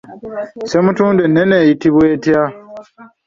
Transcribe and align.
Ssemutundu 0.65 1.21
ennene 1.27 1.55
eyitibwa 1.61 2.03
etya? 2.15 2.41